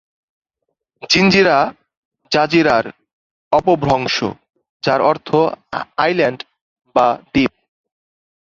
[1.09, 2.85] জিনজিরা-জাজিরার
[3.51, 4.17] অপভ্রংশ,
[4.83, 5.29] যার অর্থ
[5.97, 6.39] আইল্যান্ড
[6.95, 7.51] বা দ্বীপ।